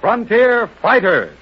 [0.00, 1.39] Frontier Fighters.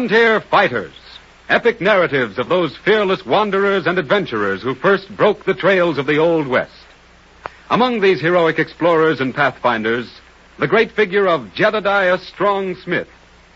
[0.00, 0.94] Frontier Fighters.
[1.50, 6.16] Epic narratives of those fearless wanderers and adventurers who first broke the trails of the
[6.16, 6.86] Old West.
[7.68, 10.10] Among these heroic explorers and pathfinders,
[10.58, 13.08] the great figure of Jedediah Strong Smith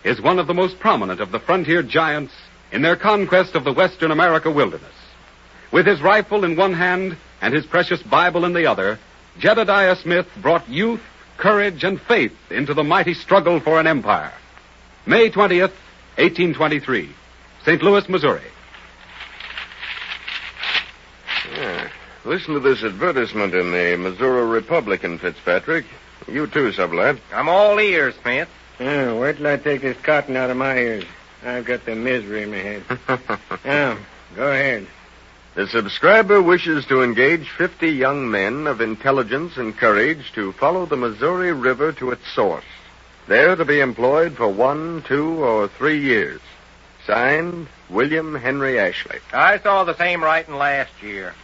[0.05, 2.35] is one of the most prominent of the frontier giants
[2.73, 4.95] in their conquest of the Western America wilderness.
[5.73, 8.99] With his rifle in one hand and his precious Bible in the other,
[9.39, 11.01] Jedediah Smith brought youth,
[11.39, 14.35] courage, and faith into the mighty struggle for an empire.
[15.07, 15.73] May 20th,
[16.17, 17.11] 1823,
[17.65, 17.83] St.
[17.83, 18.43] Louis, Missouri.
[21.53, 21.89] Yeah.
[22.25, 25.85] Listen to this advertisement in the Missouri Republican, Fitzpatrick.
[26.27, 27.19] You too, Sublette.
[27.33, 28.49] I'm all ears, Smith.
[28.81, 31.05] Yeah, wait till I take this cotton out of my ears.
[31.45, 32.83] I've got the misery in my head.
[33.65, 33.99] now,
[34.35, 34.87] go ahead.
[35.55, 40.97] The subscriber wishes to engage 50 young men of intelligence and courage to follow the
[40.97, 42.65] Missouri River to its source.
[43.27, 46.41] There to be employed for one, two, or three years.
[47.07, 49.19] Signed, William Henry Ashley.
[49.33, 51.35] I saw the same writing last year.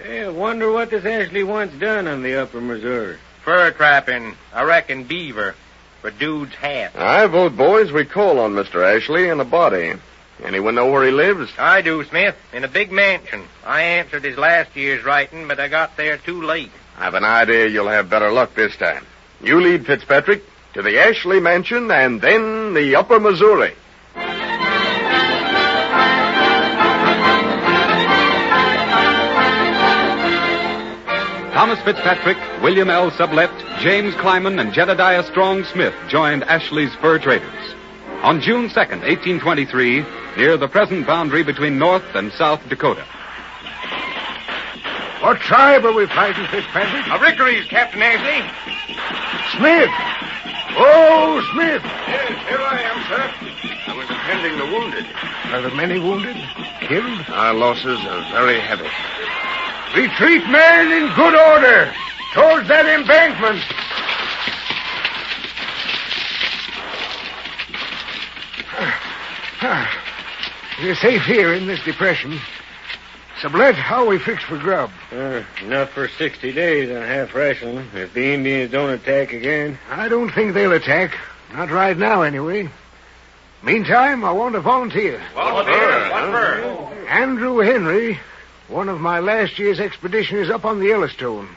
[0.00, 3.18] Hey, I wonder what this Ashley wants done on the upper Missouri.
[3.44, 5.54] Fur trapping, I reckon beaver,
[6.00, 6.96] for dude's hat.
[6.96, 8.84] I vote, boys, we call on Mr.
[8.84, 9.94] Ashley in a body.
[10.42, 11.52] Anyone know where he lives?
[11.58, 13.44] I do, Smith, in a big mansion.
[13.64, 16.72] I answered his last year's writing, but I got there too late.
[16.96, 19.06] I've an idea you'll have better luck this time.
[19.42, 20.42] You lead Fitzpatrick
[20.74, 23.72] to the Ashley Mansion and then the Upper Missouri.
[31.54, 33.12] Thomas Fitzpatrick, William L.
[33.12, 37.74] Sublette, James Clyman, and Jedediah Strong Smith joined Ashley's fur traders.
[38.22, 40.04] On June 2, 1823,
[40.36, 43.04] near the present boundary between North and South Dakota.
[45.20, 47.04] What tribe are we fighting, Fitzpatrick?
[47.04, 48.42] Arikaras, Captain Ashley.
[49.56, 50.23] Smith!
[50.76, 51.82] Oh, Smith!
[51.84, 53.32] Yes, here I am, sir.
[53.86, 55.06] I was attending the wounded.
[55.52, 56.36] Are there many wounded?
[56.80, 57.24] Killed?
[57.28, 58.88] Our losses are very heavy.
[59.94, 61.94] Retreat, men, in good order.
[62.34, 63.62] Towards that embankment.
[70.82, 72.40] We're safe here in this depression.
[73.44, 74.90] Sublette, how we fixed for grub?
[75.12, 79.78] Uh, enough for 60 days on half ration if the Indians don't attack again.
[79.90, 81.14] I don't think they'll attack.
[81.52, 82.70] Not right now, anyway.
[83.62, 85.20] Meantime, I want a volunteer.
[85.34, 85.70] What for?
[85.70, 87.06] What for?
[87.06, 88.18] Andrew Henry,
[88.68, 91.50] one of my last year's expeditioners up on the Yellowstone.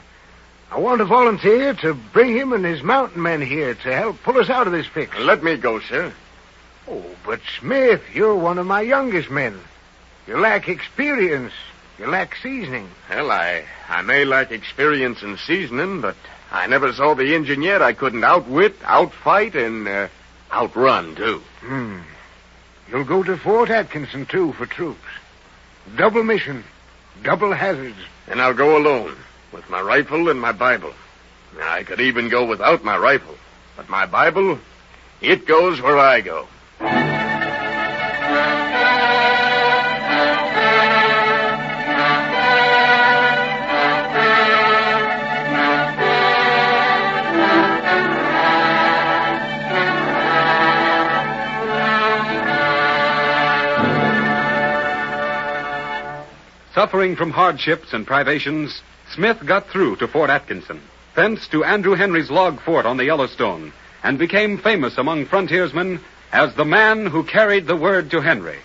[0.70, 4.36] I want a volunteer to bring him and his mountain men here to help pull
[4.36, 5.18] us out of this fix.
[5.18, 6.12] Let me go, sir.
[6.86, 9.58] Oh, but Smith, you're one of my youngest men.
[10.26, 11.54] You lack experience.
[11.98, 12.88] You lack seasoning.
[13.10, 16.14] Well, I, I may lack experience in seasoning, but
[16.52, 20.08] I never saw the Injun yet I couldn't outwit, outfight, and uh,
[20.52, 21.42] outrun, too.
[21.60, 21.98] Hmm.
[22.88, 25.00] You'll go to Fort Atkinson, too, for troops.
[25.96, 26.62] Double mission.
[27.22, 27.98] Double hazards.
[28.28, 29.16] And I'll go alone,
[29.52, 30.94] with my rifle and my Bible.
[31.60, 33.34] I could even go without my rifle.
[33.76, 34.60] But my Bible,
[35.20, 36.46] it goes where I go.
[56.78, 58.82] Suffering from hardships and privations,
[59.12, 60.80] Smith got through to Fort Atkinson,
[61.16, 63.72] thence to Andrew Henry's log fort on the Yellowstone,
[64.04, 68.60] and became famous among frontiersmen as the man who carried the word to Henry.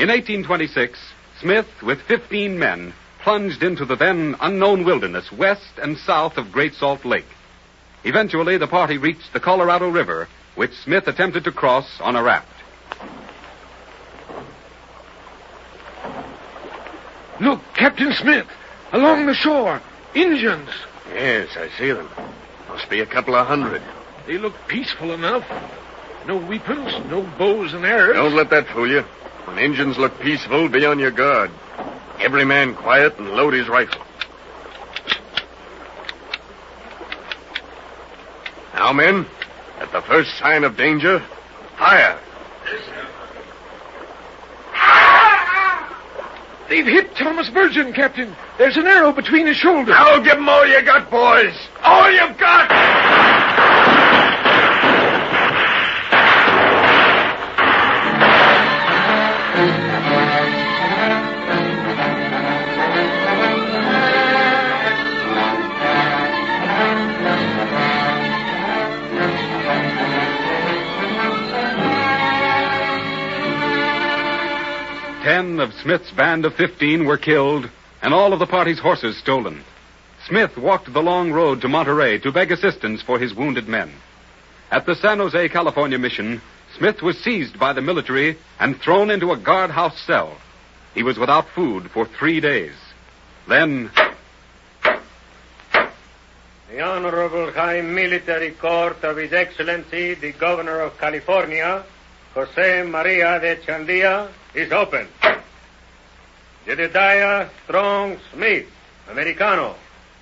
[0.00, 0.98] In 1826,
[1.38, 2.92] Smith, with 15 men,
[3.22, 7.30] plunged into the then unknown wilderness west and south of Great Salt Lake.
[8.02, 10.26] Eventually, the party reached the Colorado River,
[10.56, 12.48] which Smith attempted to cross on a raft.
[17.42, 18.46] Look, Captain Smith,
[18.92, 19.82] along the shore.
[20.14, 20.68] Indians.
[21.12, 22.08] Yes, I see them.
[22.68, 23.82] Must be a couple of hundred.
[24.28, 25.44] They look peaceful enough.
[26.28, 28.14] No weapons, no bows and arrows.
[28.14, 29.00] Don't let that fool you.
[29.46, 31.50] When Indians look peaceful, be on your guard.
[32.20, 34.02] Every man quiet and load his rifle.
[38.74, 39.26] Now, men,
[39.80, 41.20] at the first sign of danger,
[41.76, 42.20] fire.
[46.72, 48.34] They've hit Thomas Virgin, Captain.
[48.56, 49.90] There's an arrow between his shoulders.
[49.94, 51.52] Now give 'em all you got, boys.
[51.84, 53.21] All you've got!
[75.62, 77.70] Of Smith's band of 15 were killed,
[78.02, 79.62] and all of the party's horses stolen.
[80.26, 83.92] Smith walked the long road to Monterey to beg assistance for his wounded men.
[84.72, 86.42] At the San Jose, California mission,
[86.76, 90.36] Smith was seized by the military and thrown into a guardhouse cell.
[90.94, 92.74] He was without food for three days.
[93.48, 93.92] Then,
[94.82, 101.84] The Honorable High Military Court of His Excellency, the Governor of California,
[102.34, 105.06] Jose Maria de Echeandia, is open.
[106.66, 108.66] Jedediah Strong Smith,
[109.10, 109.74] Americano,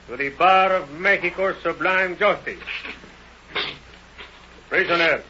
[0.09, 2.61] to the bar of Mexico's sublime justice.
[4.69, 5.23] Prisoner,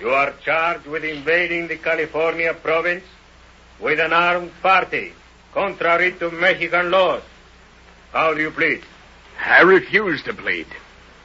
[0.00, 3.04] you are charged with invading the California province
[3.80, 5.12] with an armed party,
[5.54, 7.22] contrary to Mexican laws.
[8.12, 8.82] How do you plead?
[9.40, 10.66] I refuse to plead.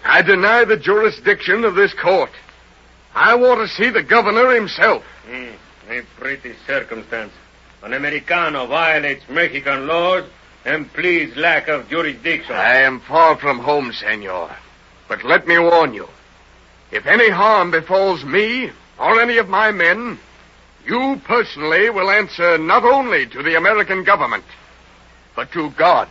[0.05, 2.31] I deny the jurisdiction of this court.
[3.13, 5.03] I want to see the governor himself.
[5.27, 5.51] Hmm,
[5.89, 7.33] a pretty circumstance.
[7.85, 10.23] An Americano violates Mexican laws
[10.65, 12.55] and pleads lack of jurisdiction.
[12.55, 14.49] I am far from home, senor.
[15.07, 16.07] But let me warn you.
[16.91, 20.17] If any harm befalls me or any of my men,
[20.87, 24.45] you personally will answer not only to the American government,
[25.35, 26.09] but to God,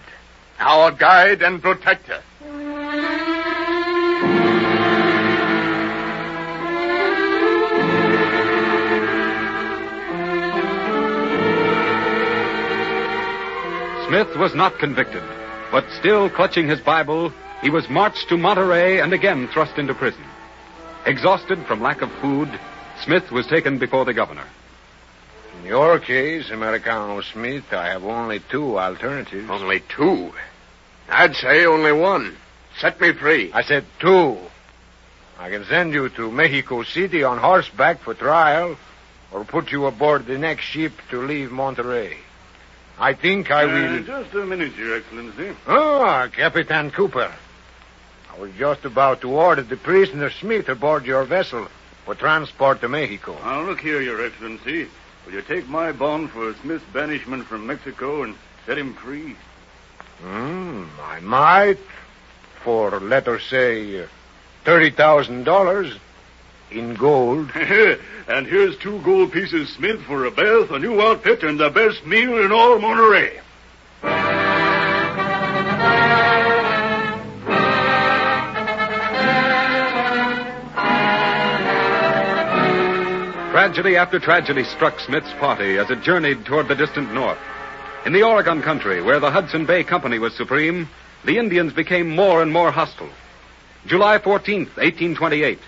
[0.61, 2.23] our guide and protector.
[14.35, 15.23] Smith was not convicted,
[15.71, 17.33] but still clutching his Bible,
[17.63, 20.25] he was marched to Monterey and again thrust into prison.
[21.07, 22.49] Exhausted from lack of food,
[23.05, 24.47] Smith was taken before the governor.
[25.57, 29.49] In your case, Americano Smith, I have only two alternatives.
[29.49, 30.33] Only two.
[31.09, 32.37] I'd say only one.
[32.79, 33.53] Set me free.
[33.53, 34.37] I said two.
[35.39, 38.77] I can send you to Mexico City on horseback for trial,
[39.31, 42.17] or put you aboard the next ship to leave Monterey.
[42.99, 44.03] I think I will.
[44.03, 45.57] just a minute, Your Excellency.
[45.67, 47.33] Ah, Captain Cooper.
[48.33, 51.69] I was just about to order the prisoner Smith aboard your vessel
[52.05, 53.37] for transport to Mexico.
[53.43, 54.89] Now, look here, Your Excellency.
[55.27, 58.37] Will you take my bond for Smith's banishment from Mexico and
[58.67, 59.37] set him free?
[60.21, 61.79] Hmm, I might.
[62.63, 64.07] For, let us say, uh,
[64.65, 65.99] $30,000
[66.71, 67.51] in gold.
[67.55, 72.05] and here's two gold pieces, Smith, for a bath, a new outfit, and the best
[72.07, 73.41] meal in all Monterey.
[83.51, 87.39] Tragedy after tragedy struck Smith's party as it journeyed toward the distant north.
[88.05, 90.89] In the Oregon country, where the Hudson Bay Company was supreme,
[91.25, 93.09] the Indians became more and more hostile.
[93.87, 95.59] July 14th, 1828,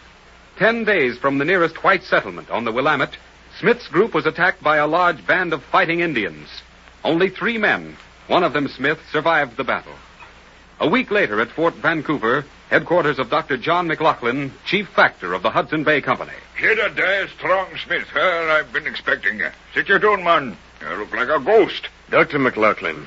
[0.56, 3.16] ten days from the nearest white settlement on the Willamette,
[3.58, 6.48] Smith's group was attacked by a large band of fighting Indians.
[7.04, 7.96] Only three men,
[8.26, 9.94] one of them Smith, survived the battle.
[10.78, 13.56] A week later at Fort Vancouver, headquarters of Dr.
[13.56, 16.32] John McLoughlin, chief factor of the Hudson Bay Company.
[16.58, 18.06] Jedediah Strong Smith.
[18.14, 19.48] Well, I've been expecting you.
[19.72, 20.56] Sit your down, man.
[20.82, 21.88] You look like a ghost.
[22.10, 22.38] Dr.
[22.38, 23.06] McLoughlin,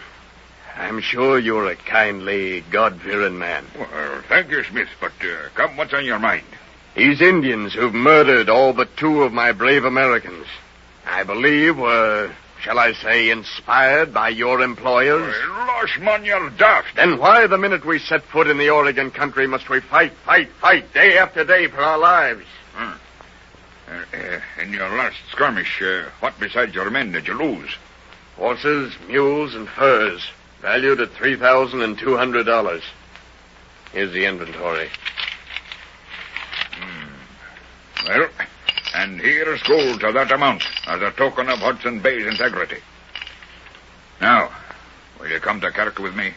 [0.75, 3.65] I'm sure you're a kindly, God-fearing man.
[3.77, 6.45] Well, thank you, Smith, but uh, come, what's on your mind?
[6.95, 10.47] These Indians who've murdered all but two of my brave Americans,
[11.05, 12.31] I believe were
[12.61, 15.33] shall I say, inspired by your employers?
[15.47, 16.95] Losh, man, you're daft.
[16.95, 20.49] Then why, the minute we set foot in the Oregon country, must we fight, fight,
[20.61, 22.45] fight, day after day for our lives?
[22.77, 22.97] Uh,
[23.89, 27.75] uh, in your last skirmish, uh, what besides your men did you lose?
[28.35, 30.29] Horses, mules, and furs,
[30.61, 32.81] valued at $3,200.
[33.91, 34.89] Here's the inventory.
[38.09, 38.27] Well,
[38.95, 42.77] and here's gold to that amount as a token of Hudson Bay's integrity.
[44.19, 44.49] Now,
[45.19, 46.31] will you come to Kirk with me?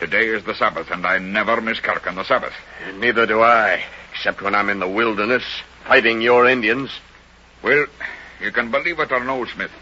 [0.00, 2.54] Today is the Sabbath, and I never miss Kirk on the Sabbath.
[2.94, 5.44] Neither do I, except when I'm in the wilderness,
[5.86, 6.90] fighting your Indians.
[7.62, 7.84] Well,
[8.40, 9.72] you can believe it or no, Smith.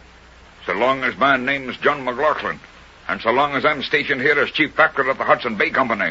[0.67, 2.59] So long as my name's John McLoughlin,
[3.07, 6.11] and so long as I'm stationed here as chief factor of the Hudson Bay Company,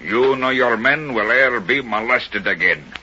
[0.00, 2.94] you nor your men will e'er be molested again.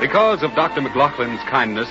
[0.00, 0.80] Because of Dr.
[0.80, 1.88] McLoughlin's kindness,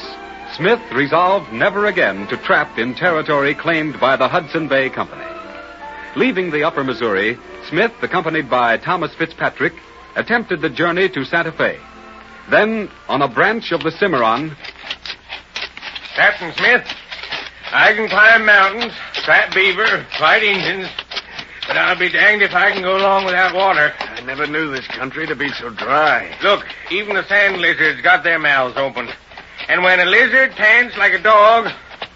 [0.55, 5.25] Smith resolved never again to trap in territory claimed by the Hudson Bay Company.
[6.15, 7.37] Leaving the upper Missouri,
[7.67, 9.73] Smith, accompanied by Thomas Fitzpatrick,
[10.15, 11.79] attempted the journey to Santa Fe.
[12.49, 14.55] Then, on a branch of the Cimarron,
[16.15, 16.85] Captain Smith,
[17.73, 20.87] I can climb mountains, trap beaver, fight Indians,
[21.67, 23.91] but I'll be danged if I can go along without water.
[23.97, 26.37] I never knew this country to be so dry.
[26.43, 29.09] Look, even the sand lizards got their mouths open.
[29.69, 31.71] And when a lizard pants like a dog,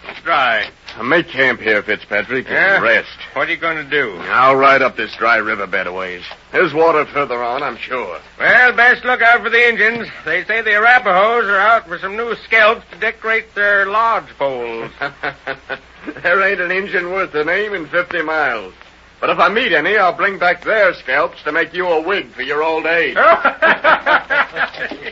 [0.07, 0.69] it's dry.
[1.03, 2.81] Make camp here, Fitzpatrick, and Yeah?
[2.81, 3.07] rest.
[3.33, 4.17] What are you going to do?
[4.29, 6.23] I'll ride up this dry riverbed a ways.
[6.51, 8.19] There's water further on, I'm sure.
[8.39, 10.07] Well, best look out for the Indians.
[10.25, 14.91] They say the Arapahoes are out for some new scalps to decorate their lodge poles.
[16.23, 18.73] there ain't an Injun worth the name in 50 miles.
[19.19, 22.31] But if I meet any, I'll bring back their scalps to make you a wig
[22.33, 23.17] for your old age.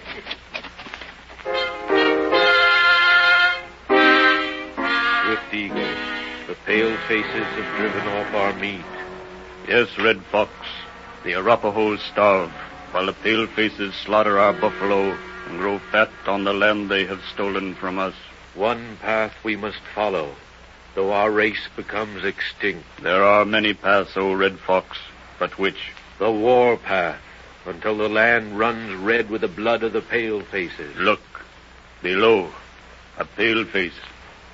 [6.65, 8.81] pale faces have driven off our meat.
[9.67, 10.51] Yes, Red Fox.
[11.23, 12.51] The Arapahoes starve,
[12.91, 15.15] while the pale faces slaughter our buffalo
[15.47, 18.15] and grow fat on the land they have stolen from us.
[18.55, 20.33] One path we must follow,
[20.95, 22.85] though our race becomes extinct.
[23.01, 24.97] There are many paths, O Red Fox,
[25.37, 25.91] but which?
[26.17, 27.21] The war path,
[27.65, 30.95] until the land runs red with the blood of the pale faces.
[30.95, 31.21] Look,
[32.01, 32.49] below,
[33.19, 33.99] a pale face,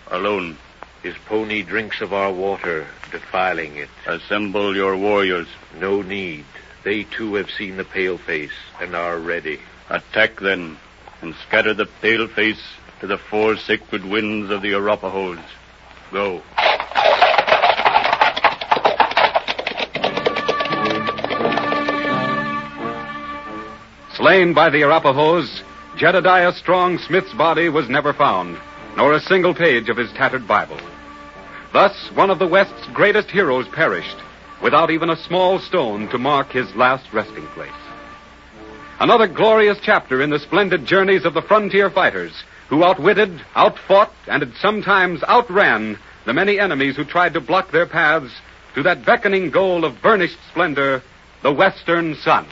[0.09, 0.57] alone.
[1.03, 3.89] His pony drinks of our water, defiling it.
[4.05, 5.47] Assemble your warriors.
[5.79, 6.45] No need.
[6.83, 9.59] They too have seen the pale face and are ready.
[9.89, 10.77] Attack then,
[11.21, 12.61] and scatter the pale face
[12.99, 15.39] to the four sacred winds of the Arapahoes.
[16.11, 16.41] Go.
[24.21, 25.63] slain by the Arapahoes,
[25.97, 28.55] Jedediah Strong Smith's body was never found,
[28.95, 30.79] nor a single page of his tattered Bible.
[31.73, 34.17] Thus, one of the West's greatest heroes perished,
[34.61, 37.71] without even a small stone to mark his last resting place.
[38.99, 44.45] Another glorious chapter in the splendid journeys of the frontier fighters who outwitted, outfought, and
[44.59, 48.31] sometimes outran the many enemies who tried to block their paths
[48.75, 51.01] to that beckoning goal of burnished splendor,
[51.43, 52.47] the Western Sun.